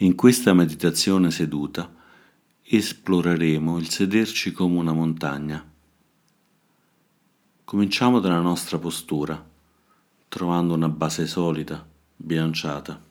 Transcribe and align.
In 0.00 0.14
questa 0.14 0.54
meditazione 0.54 1.32
seduta 1.32 1.92
esploreremo 2.62 3.78
il 3.78 3.88
sederci 3.88 4.52
come 4.52 4.78
una 4.78 4.92
montagna. 4.92 5.68
Cominciamo 7.64 8.20
dalla 8.20 8.38
nostra 8.38 8.78
postura, 8.78 9.44
trovando 10.28 10.74
una 10.74 10.88
base 10.88 11.26
solida, 11.26 11.84
bilanciata. 12.14 13.02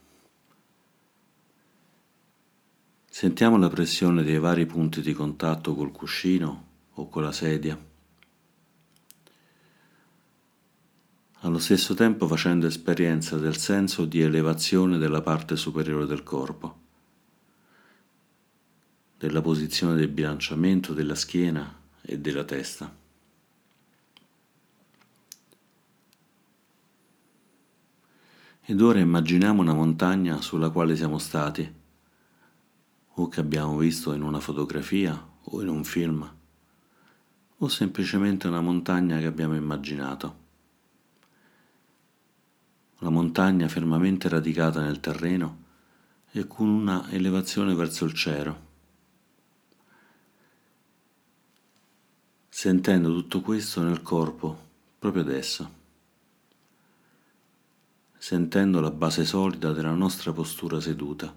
Sentiamo 3.09 3.57
la 3.57 3.67
pressione 3.67 4.23
dei 4.23 4.39
vari 4.39 4.65
punti 4.65 5.01
di 5.01 5.11
contatto 5.11 5.75
col 5.75 5.91
cuscino 5.91 6.67
o 6.93 7.09
con 7.09 7.21
la 7.21 7.33
sedia. 7.33 7.86
Allo 11.41 11.59
stesso 11.59 11.93
tempo 11.93 12.27
facendo 12.27 12.65
esperienza 12.65 13.37
del 13.37 13.57
senso 13.57 14.05
di 14.05 14.21
elevazione 14.21 14.97
della 14.97 15.21
parte 15.21 15.55
superiore 15.55 16.07
del 16.07 16.23
corpo, 16.23 16.85
della 19.17 19.41
posizione 19.41 19.95
del 19.95 20.07
bilanciamento 20.07 20.93
della 20.93 21.13
schiena 21.13 21.79
e 22.01 22.17
della 22.17 22.43
testa. 22.43 22.91
Ed 28.69 28.81
ora 28.81 28.99
immaginiamo 28.99 29.61
una 29.61 29.73
montagna 29.73 30.41
sulla 30.41 30.71
quale 30.71 30.95
siamo 30.95 31.19
stati, 31.19 31.75
o 33.19 33.27
che 33.29 33.39
abbiamo 33.39 33.77
visto 33.77 34.11
in 34.11 34.23
una 34.23 34.39
fotografia 34.39 35.35
o 35.41 35.61
in 35.61 35.69
un 35.69 35.83
film, 35.83 36.29
o 37.59 37.67
semplicemente 37.67 38.47
una 38.47 38.59
montagna 38.59 39.19
che 39.19 39.25
abbiamo 39.25 39.55
immaginato 39.55 40.45
una 42.99 43.09
montagna 43.09 43.67
fermamente 43.67 44.27
radicata 44.27 44.81
nel 44.81 44.99
terreno 44.99 45.65
e 46.31 46.47
con 46.47 46.67
una 46.67 47.09
elevazione 47.11 47.73
verso 47.75 48.05
il 48.05 48.13
cielo. 48.13 48.65
Sentendo 52.49 53.13
tutto 53.13 53.41
questo 53.41 53.83
nel 53.83 54.01
corpo 54.01 54.65
proprio 54.97 55.21
adesso, 55.21 55.75
sentendo 58.17 58.79
la 58.79 58.91
base 58.91 59.25
solida 59.25 59.71
della 59.71 59.93
nostra 59.93 60.33
postura 60.33 60.81
seduta, 60.81 61.33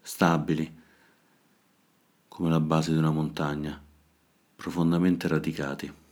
stabili 0.00 0.80
come 2.26 2.48
la 2.50 2.60
base 2.60 2.90
di 2.90 2.98
una 2.98 3.10
montagna, 3.10 3.80
profondamente 4.56 5.28
radicati. 5.28 6.02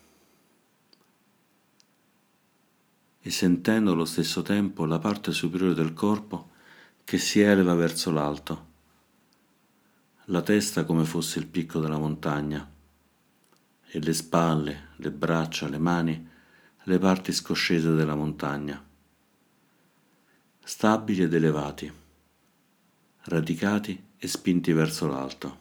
E 3.22 3.30
sentendo 3.30 3.92
allo 3.92 4.04
stesso 4.04 4.42
tempo 4.42 4.84
la 4.84 4.98
parte 4.98 5.30
superiore 5.32 5.74
del 5.74 5.94
corpo 5.94 6.50
che 7.04 7.18
si 7.18 7.40
eleva 7.40 7.74
verso 7.74 8.10
l'alto, 8.10 8.70
la 10.26 10.42
testa 10.42 10.84
come 10.84 11.04
fosse 11.04 11.38
il 11.38 11.46
picco 11.46 11.78
della 11.78 11.98
montagna 11.98 12.68
e 13.86 14.00
le 14.00 14.12
spalle, 14.12 14.88
le 14.96 15.10
braccia, 15.10 15.68
le 15.68 15.78
mani, 15.78 16.28
le 16.84 16.98
parti 16.98 17.32
scoscese 17.32 17.92
della 17.92 18.16
montagna, 18.16 18.84
stabili 20.64 21.22
ed 21.22 21.34
elevati, 21.34 21.92
radicati 23.24 24.04
e 24.16 24.26
spinti 24.26 24.72
verso 24.72 25.06
l'alto. 25.06 25.60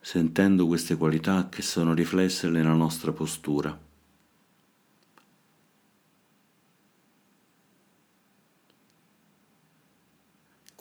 Sentendo 0.00 0.66
queste 0.66 0.96
qualità 0.96 1.48
che 1.48 1.62
sono 1.62 1.92
riflesse 1.92 2.48
nella 2.48 2.72
nostra 2.72 3.12
postura. 3.12 3.90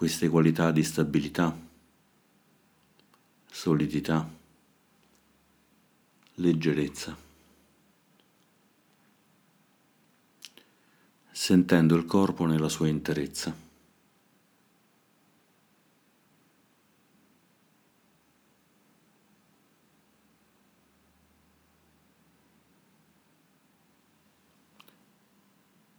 Queste 0.02 0.30
qualità 0.30 0.72
di 0.72 0.82
stabilità, 0.82 1.56
solidità, 3.52 4.28
leggerezza, 6.34 7.16
sentendo 11.30 11.96
il 11.96 12.06
corpo 12.06 12.48
nella 12.48 12.68
sua 12.68 12.88
interezza. 12.88 13.56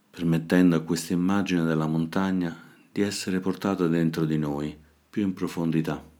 permettendo 0.09 0.75
a 0.75 0.81
questa 0.81 1.13
immagine 1.13 1.63
della 1.63 1.87
montagna 1.87 2.72
di 2.93 3.01
essere 3.01 3.39
portata 3.39 3.87
dentro 3.87 4.23
di 4.23 4.37
noi 4.37 4.79
più 5.09 5.23
in 5.23 5.33
profondità. 5.33 6.12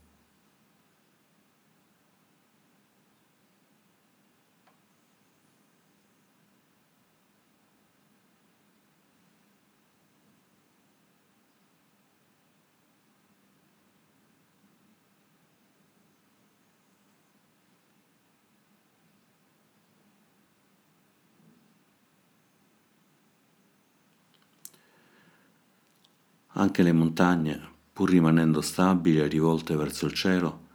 Anche 26.63 26.81
le 26.81 26.93
montagne, 26.93 27.59
pur 27.91 28.09
rimanendo 28.09 28.61
stabili 28.61 29.19
e 29.19 29.27
rivolte 29.27 29.75
verso 29.75 30.05
il 30.05 30.13
cielo, 30.13 30.67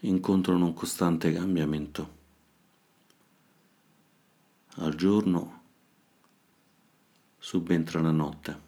incontrano 0.00 0.66
un 0.66 0.74
costante 0.74 1.32
cambiamento. 1.32 2.18
Al 4.74 4.94
giorno 4.94 5.62
subentra 7.38 8.02
la 8.02 8.10
notte. 8.10 8.60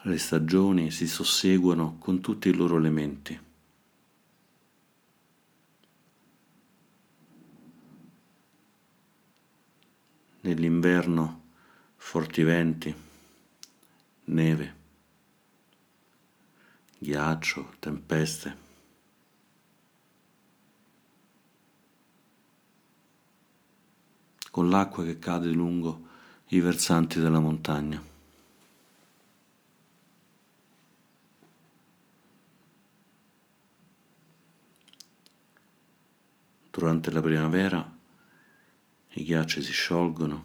Le 0.00 0.16
stagioni 0.16 0.90
si 0.90 1.06
susseguono 1.06 1.98
con 1.98 2.20
tutti 2.20 2.48
i 2.48 2.54
loro 2.54 2.78
elementi. 2.78 3.47
Nell'inverno 10.40 11.42
forti 11.96 12.42
venti, 12.42 12.94
neve, 14.24 14.74
ghiaccio, 16.98 17.74
tempeste. 17.78 18.66
con 24.50 24.70
l'acqua 24.70 25.04
che 25.04 25.20
cade 25.20 25.50
lungo 25.50 26.06
i 26.48 26.58
versanti 26.58 27.20
della 27.20 27.38
montagna. 27.38 28.02
Durante 36.70 37.10
la 37.12 37.20
primavera 37.20 37.97
i 39.18 39.24
ghiacci 39.24 39.62
si 39.62 39.72
sciolgono, 39.72 40.44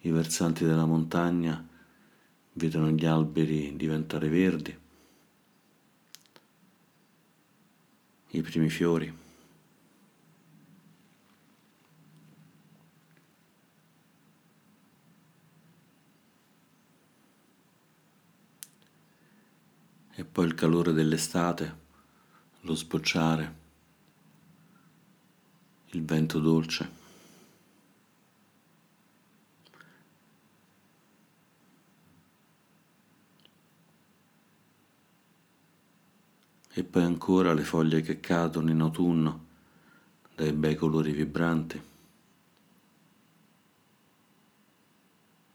i 0.00 0.10
versanti 0.10 0.64
della 0.64 0.86
montagna 0.86 1.68
vedono 2.54 2.88
gli 2.88 3.04
alberi 3.04 3.76
diventare 3.76 4.30
verdi, 4.30 4.78
i 8.28 8.40
primi 8.40 8.70
fiori. 8.70 9.20
E 20.14 20.24
poi 20.24 20.46
il 20.46 20.54
calore 20.54 20.92
dell'estate, 20.92 21.80
lo 22.60 22.74
sbocciare 22.74 23.61
il 25.92 26.04
vento 26.04 26.38
dolce. 26.38 27.00
E 36.74 36.84
poi 36.84 37.02
ancora 37.02 37.52
le 37.52 37.64
foglie 37.64 38.00
che 38.00 38.20
cadono 38.20 38.70
in 38.70 38.80
autunno 38.80 39.46
dai 40.34 40.52
bei 40.52 40.74
colori 40.74 41.12
vibranti, 41.12 41.80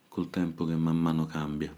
col 0.07 0.30
tempo 0.30 0.66
che 0.66 0.75
man 0.75 0.98
mano 0.98 1.25
cambia. 1.25 1.75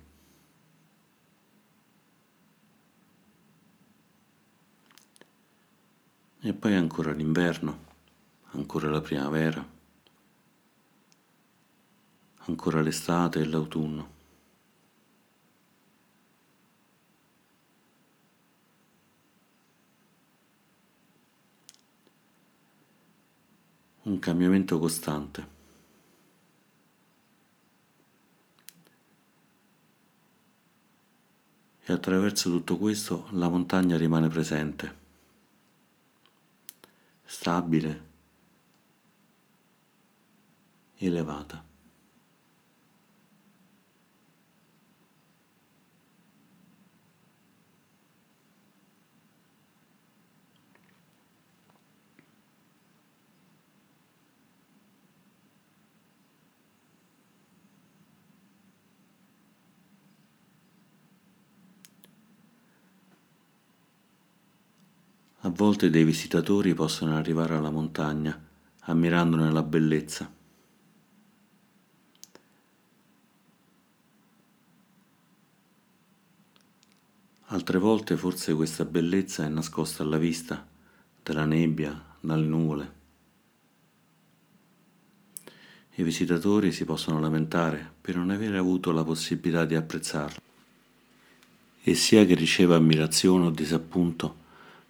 E 6.41 6.53
poi 6.53 6.75
ancora 6.75 7.13
l'inverno, 7.13 7.88
ancora 8.59 8.89
la 8.89 8.99
primavera, 8.99 9.65
ancora 12.39 12.81
l'estate 12.81 13.39
e 13.39 13.45
l'autunno. 13.45 14.17
Un 24.01 24.19
cambiamento 24.19 24.77
costante. 24.77 25.57
E 31.85 31.93
attraverso 31.93 32.49
tutto 32.49 32.77
questo 32.77 33.27
la 33.31 33.47
montagna 33.47 33.97
rimane 33.97 34.27
presente, 34.27 34.95
stabile, 37.23 38.08
elevata. 40.99 41.63
A 65.41 65.49
volte 65.49 65.89
dei 65.89 66.03
visitatori 66.03 66.73
possono 66.73 67.15
arrivare 67.15 67.55
alla 67.55 67.69
montagna 67.71 68.37
ammirandone 68.81 69.51
la 69.51 69.63
bellezza. 69.63 70.38
Altre 77.69 77.85
volte 77.85 78.17
forse 78.17 78.55
questa 78.55 78.83
bellezza 78.83 79.45
è 79.45 79.47
nascosta 79.47 80.01
alla 80.01 80.17
vista 80.17 80.67
dalla 81.21 81.45
nebbia, 81.45 82.03
dalle 82.19 82.47
nuvole. 82.47 82.93
I 85.93 86.01
visitatori 86.01 86.71
si 86.71 86.83
possono 86.83 87.19
lamentare 87.19 87.87
per 88.01 88.15
non 88.15 88.31
avere 88.31 88.57
avuto 88.57 88.91
la 88.91 89.03
possibilità 89.03 89.65
di 89.65 89.75
apprezzarla. 89.75 90.41
E 91.83 91.93
sia 91.93 92.25
che 92.25 92.33
riceva 92.33 92.75
ammirazione 92.75 93.45
o 93.45 93.51
disappunto, 93.51 94.37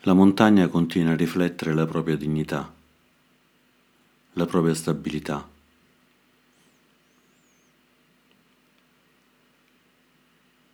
la 0.03 0.13
montagna 0.13 0.69
continua 0.69 1.11
a 1.11 1.17
riflettere 1.17 1.73
la 1.73 1.85
propria 1.85 2.15
dignità, 2.15 2.73
la 4.31 4.45
propria 4.45 4.73
stabilità. 4.73 5.45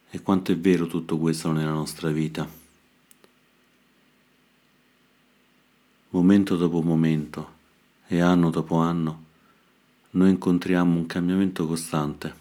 E 0.10 0.22
quanto 0.22 0.52
è 0.52 0.58
vero 0.58 0.88
tutto 0.88 1.18
questo 1.18 1.52
nella 1.52 1.72
nostra 1.72 2.10
vita? 2.10 2.48
Momento 6.10 6.56
dopo 6.56 6.82
momento 6.82 7.54
e 8.08 8.22
anno 8.22 8.50
dopo 8.50 8.76
anno 8.76 9.24
noi 10.12 10.30
incontriamo 10.30 10.98
un 10.98 11.06
cambiamento 11.06 11.68
costante, 11.68 12.34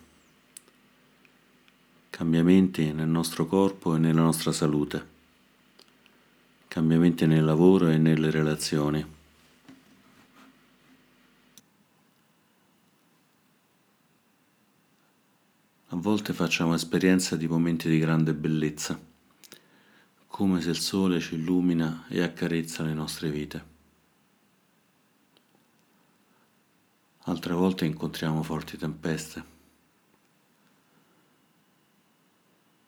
cambiamenti 2.10 2.92
nel 2.92 3.08
nostro 3.08 3.46
corpo 3.46 3.96
e 3.96 3.98
nella 3.98 4.22
nostra 4.22 4.52
salute 4.52 5.12
cambiamenti 6.74 7.24
nel 7.24 7.44
lavoro 7.44 7.86
e 7.86 7.98
nelle 7.98 8.32
relazioni. 8.32 9.13
A 15.94 15.96
volte 15.96 16.32
facciamo 16.32 16.74
esperienza 16.74 17.36
di 17.36 17.46
momenti 17.46 17.88
di 17.88 18.00
grande 18.00 18.34
bellezza, 18.34 19.00
come 20.26 20.60
se 20.60 20.70
il 20.70 20.76
sole 20.76 21.20
ci 21.20 21.36
illumina 21.36 22.06
e 22.08 22.20
accarezza 22.20 22.82
le 22.82 22.94
nostre 22.94 23.30
vite. 23.30 23.64
Altre 27.26 27.54
volte 27.54 27.84
incontriamo 27.84 28.42
forti 28.42 28.76
tempeste. 28.76 29.52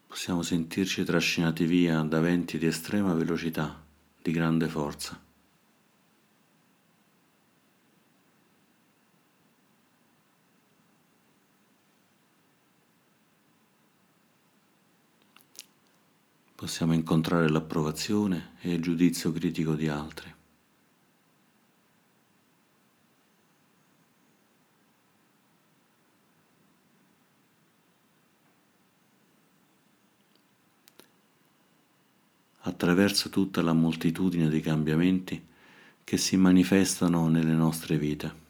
possiamo 0.08 0.42
sentirci 0.42 1.04
trascinati 1.04 1.64
via 1.64 2.00
da 2.00 2.18
venti 2.20 2.58
di 2.58 2.66
estrema 2.66 3.14
velocità, 3.14 3.84
di 4.20 4.32
grande 4.32 4.66
forza. 4.66 5.25
Possiamo 16.66 16.94
incontrare 16.94 17.48
l'approvazione 17.48 18.54
e 18.60 18.72
il 18.72 18.82
giudizio 18.82 19.30
critico 19.30 19.76
di 19.76 19.86
altri. 19.86 20.34
attraverso 32.62 33.28
tutta 33.28 33.62
la 33.62 33.72
moltitudine 33.72 34.48
di 34.48 34.60
cambiamenti 34.60 35.40
che 36.02 36.16
si 36.16 36.36
manifestano 36.36 37.28
nelle 37.28 37.52
nostre 37.52 37.96
vite. 37.96 38.45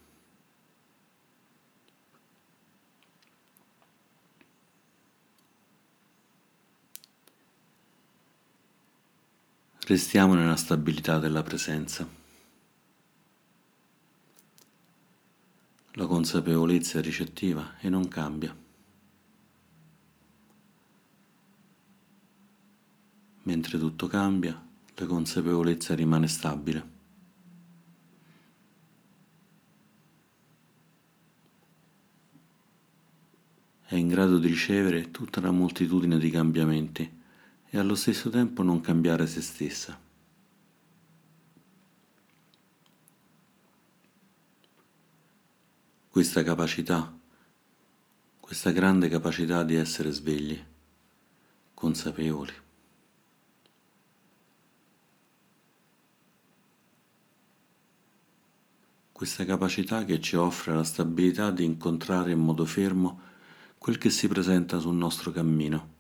Restiamo 9.89 10.35
nella 10.35 10.57
stabilità 10.57 11.21
della 11.21 11.45
presenza. 11.45 12.05
La 15.93 16.07
consapevolezza 16.07 16.99
è 16.99 17.03
ricettiva 17.03 17.79
e 17.79 17.89
non 17.89 18.09
cambia. 18.09 18.53
Mentre 23.45 23.79
tutto 23.79 24.09
cambia, 24.09 24.61
la 24.93 25.07
consapevolezza 25.07 25.95
rimane 25.95 26.27
stabile. 26.27 26.89
È 33.85 33.95
in 33.95 34.09
grado 34.09 34.39
di 34.39 34.49
ricevere 34.49 35.13
tutta 35.13 35.41
la 35.41 35.53
moltitudine 35.53 36.19
di 36.19 36.31
cambiamenti 36.31 37.25
e 37.77 37.79
allo 37.79 37.95
stesso 37.95 38.31
tempo 38.31 38.63
non 38.63 38.81
cambiare 38.81 39.27
se 39.27 39.43
stessa. 39.43 40.01
Questa 46.09 46.43
capacità, 46.43 47.15
questa 48.41 48.71
grande 48.71 49.11
capacità 49.11 49.63
di 49.63 49.75
essere 49.75 50.11
svegli, 50.11 50.59
consapevoli. 51.75 52.65
questa 59.13 59.47
capacità 59.47 60.05
che 60.05 60.21
ci 60.21 60.37
offre 60.37 60.75
la 60.75 60.85
stabilità 60.85 61.51
di 61.51 61.65
incontrare 61.65 62.33
in 62.33 62.39
modo 62.39 62.67
fermo 62.67 63.21
quel 63.79 63.97
che 63.97 64.11
si 64.11 64.29
presenta 64.29 64.79
sul 64.79 64.95
nostro 64.95 65.31
cammino. 65.31 65.96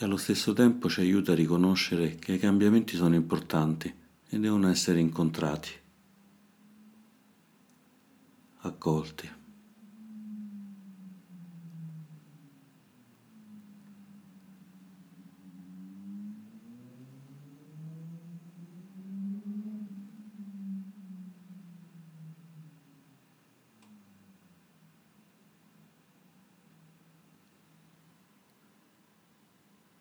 E 0.00 0.04
allo 0.04 0.16
stesso 0.16 0.52
tempo 0.52 0.88
ci 0.88 1.00
aiuta 1.00 1.32
a 1.32 1.34
riconoscere 1.34 2.14
che 2.14 2.34
i 2.34 2.38
cambiamenti 2.38 2.94
sono 2.94 3.16
importanti 3.16 3.92
e 4.28 4.38
devono 4.38 4.68
essere 4.68 5.00
incontrati, 5.00 5.70
accolti. 8.58 9.37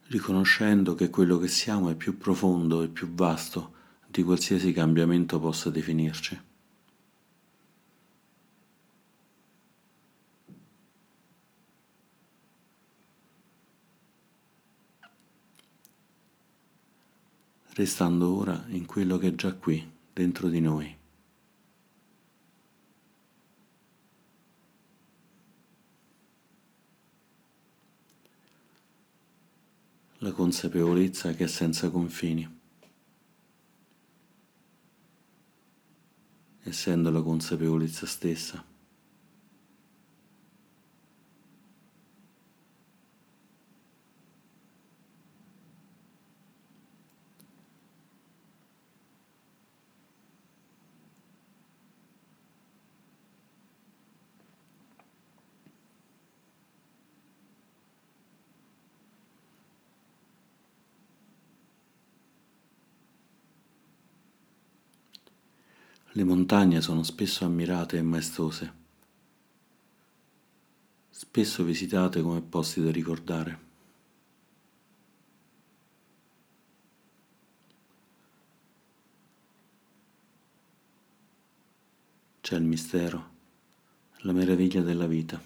Riconoscendo 0.08 0.96
che 0.96 1.10
quello 1.10 1.38
che 1.38 1.48
siamo 1.48 1.90
è 1.90 1.96
più 1.96 2.18
profondo 2.18 2.82
e 2.82 2.88
più 2.88 3.14
vasto 3.14 3.74
di 4.08 4.24
qualsiasi 4.24 4.72
cambiamento 4.72 5.40
possa 5.40 5.70
definirci. 5.70 6.46
restando 17.78 18.36
ora 18.36 18.66
in 18.70 18.88
quello 18.88 19.20
che 19.20 19.28
è 19.28 19.36
già 19.36 19.54
qui, 19.54 19.88
dentro 20.12 20.50
di 20.50 20.60
noi. 20.60 20.98
La 30.20 30.32
consapevolezza 30.48 31.34
che 31.34 31.44
è 31.44 31.48
senza 31.48 31.90
confini. 31.90 32.56
essendo 36.64 37.10
la 37.10 37.22
consapevolezza 37.22 38.06
stessa. 38.06 38.62
Le 66.18 66.24
montagne 66.24 66.82
sono 66.82 67.04
spesso 67.04 67.46
ammirate 67.46 67.98
e 67.98 68.02
maestose, 68.02 68.74
spesso 71.12 71.64
visitate 71.64 72.24
come 72.24 72.42
posti 72.42 72.82
da 72.82 72.90
ricordare. 72.90 73.60
C'è 82.42 82.56
il 82.56 82.64
mistero, 82.64 83.30
la 84.22 84.32
meraviglia 84.32 84.82
della 84.82 85.06
vita. 85.06 85.40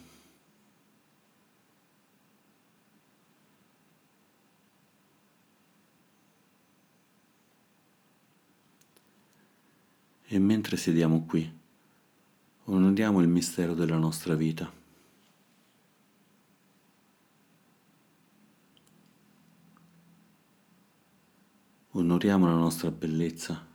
E 10.33 10.39
mentre 10.71 10.77
sediamo 10.77 11.25
qui, 11.25 11.59
onoriamo 12.65 13.19
il 13.19 13.27
mistero 13.27 13.73
della 13.73 13.97
nostra 13.97 14.35
vita. 14.35 14.71
Onoriamo 21.93 22.47
la 22.47 22.55
nostra 22.55 22.89
bellezza, 22.89 23.67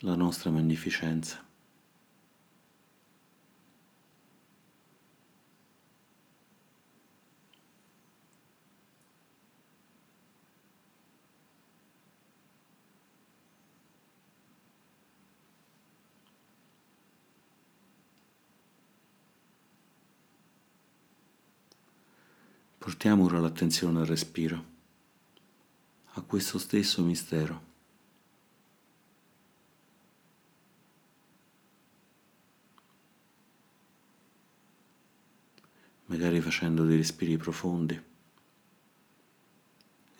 la 0.00 0.14
nostra 0.14 0.50
magnificenza. 0.50 1.44
Portiamo 22.88 23.24
ora 23.24 23.38
l'attenzione 23.38 23.98
al 24.00 24.06
respiro, 24.06 24.64
a 26.12 26.22
questo 26.22 26.56
stesso 26.56 27.02
mistero. 27.04 27.62
Magari 36.06 36.40
facendo 36.40 36.86
dei 36.86 36.96
respiri 36.96 37.36
profondi, 37.36 38.02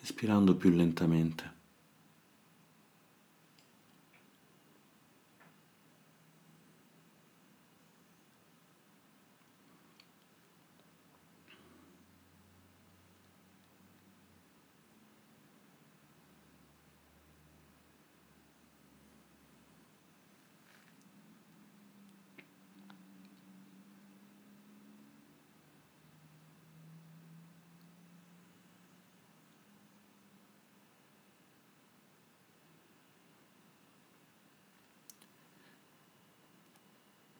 respirando 0.01 0.55
più 0.55 0.69
lentamente. 0.69 1.58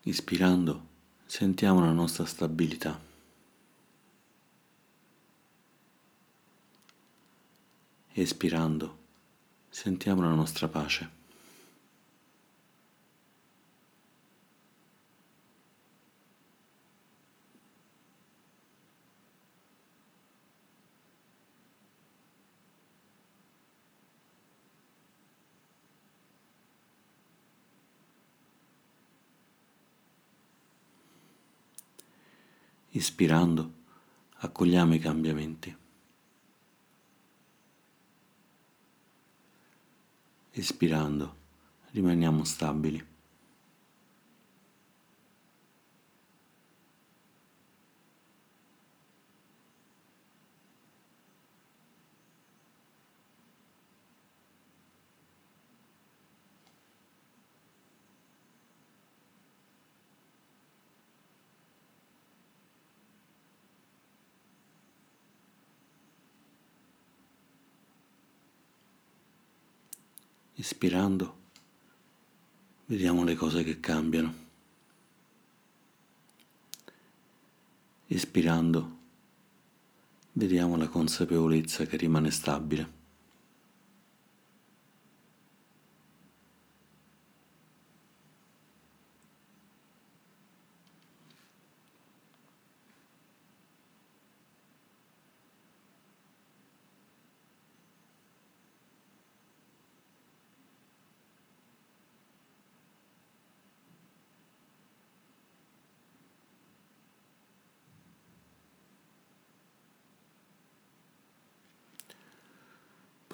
Ispirando 0.10 0.88
sentiamo 1.28 1.82
la 1.82 1.92
nostra 1.92 2.26
stabilità. 2.26 3.00
Espirando 8.14 8.98
sentiamo 9.70 10.24
la 10.24 10.34
nostra 10.34 10.68
pace. 10.68 11.19
Ispirando, 32.92 33.74
accogliamo 34.38 34.96
i 34.96 35.00
cambiamenti. 35.00 35.78
Espirando, 40.52 41.36
rimaniamo 41.92 42.44
stabili. 42.44 43.06
Ispirando, 70.60 71.38
vediamo 72.88 73.24
le 73.24 73.34
cose 73.36 73.64
che 73.64 73.80
cambiano. 73.80 74.34
Espirando, 78.08 78.98
vediamo 80.34 80.76
la 80.76 80.90
consapevolezza 80.90 81.86
che 81.86 81.96
rimane 81.96 82.30
stabile. 82.30 82.99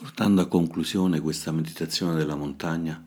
Portando 0.05 0.41
a 0.41 0.47
conclusione 0.47 1.19
questa 1.19 1.51
meditazione 1.51 2.13
della 2.13 2.35
montagna, 2.35 3.03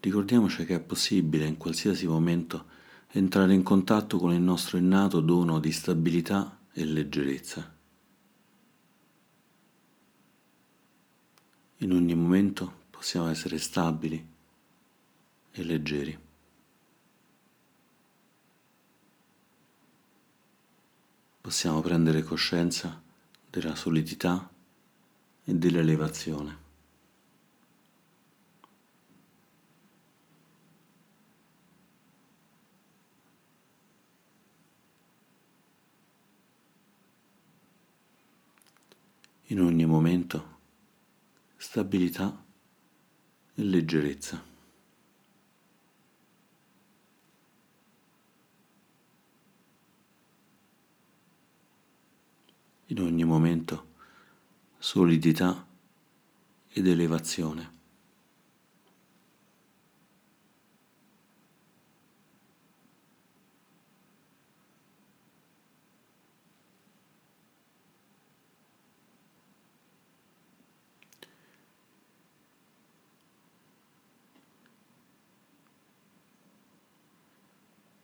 ricordiamoci 0.00 0.64
che 0.64 0.76
è 0.76 0.80
possibile 0.80 1.44
in 1.44 1.58
qualsiasi 1.58 2.06
momento 2.06 2.64
entrare 3.08 3.52
in 3.52 3.62
contatto 3.62 4.16
con 4.16 4.32
il 4.32 4.40
nostro 4.40 4.78
innato 4.78 5.20
dono 5.20 5.58
di 5.58 5.70
stabilità 5.70 6.58
e 6.72 6.86
leggerezza. 6.86 7.70
In 11.76 11.92
ogni 11.92 12.14
momento 12.14 12.84
possiamo 12.88 13.28
essere 13.28 13.58
stabili 13.58 14.26
e 15.50 15.62
leggeri. 15.62 16.18
Possiamo 21.42 21.82
prendere 21.82 22.22
coscienza 22.22 22.98
della 23.50 23.74
solidità 23.74 24.50
e 25.50 25.54
dell'elevazione. 25.54 26.58
In 39.46 39.60
ogni 39.60 39.84
momento 39.84 40.58
stabilità 41.56 42.44
e 43.54 43.62
leggerezza. 43.64 44.40
In 52.86 53.00
ogni 53.00 53.24
momento 53.24 53.89
solidità 54.82 55.66
ed 56.72 56.86
elevazione. 56.86 57.78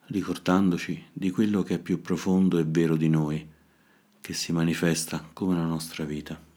ricordandoci 0.08 1.08
di 1.12 1.30
quello 1.30 1.62
che 1.62 1.74
è 1.74 1.78
più 1.78 2.00
profondo 2.00 2.58
e 2.58 2.64
vero 2.64 2.96
di 2.96 3.08
noi, 3.08 3.46
che 4.20 4.32
si 4.32 4.50
manifesta 4.50 5.28
come 5.32 5.54
la 5.54 5.64
nostra 5.64 6.04
vita. 6.04 6.55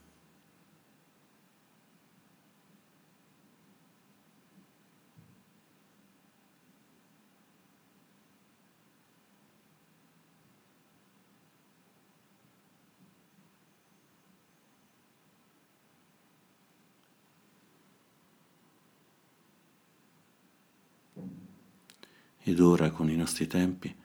Ed 22.50 22.60
ora 22.62 22.90
con 22.90 23.12
i 23.12 23.16
nostri 23.16 23.46
tempi 23.46 23.96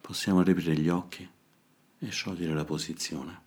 possiamo 0.00 0.40
riaprire 0.40 0.74
gli 0.78 0.88
occhi 0.88 1.28
e 1.98 2.08
sciogliere 2.08 2.54
la 2.54 2.64
posizione. 2.64 3.42